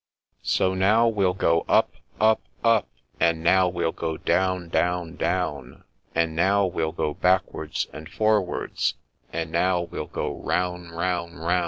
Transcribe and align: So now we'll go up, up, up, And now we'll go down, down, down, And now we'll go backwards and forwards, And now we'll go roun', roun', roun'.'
So 0.41 0.73
now 0.73 1.07
we'll 1.07 1.35
go 1.35 1.63
up, 1.69 1.91
up, 2.19 2.41
up, 2.63 2.87
And 3.19 3.43
now 3.43 3.67
we'll 3.67 3.91
go 3.91 4.17
down, 4.17 4.69
down, 4.69 5.15
down, 5.15 5.83
And 6.15 6.35
now 6.35 6.65
we'll 6.65 6.91
go 6.91 7.13
backwards 7.13 7.85
and 7.93 8.09
forwards, 8.09 8.95
And 9.31 9.51
now 9.51 9.81
we'll 9.81 10.07
go 10.07 10.41
roun', 10.41 10.89
roun', 10.89 11.35
roun'.' 11.35 11.59